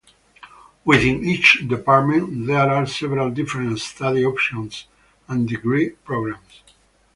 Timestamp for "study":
3.79-4.25